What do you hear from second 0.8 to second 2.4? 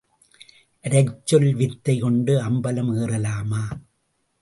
அரைச்சொல் வித்தை கொண்டு